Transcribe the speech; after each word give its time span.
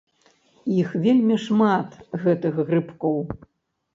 Іх 0.81 0.89
вельмі 1.03 1.35
шмат, 1.43 1.89
гэтых 2.23 2.57
грыбкоў. 2.69 3.17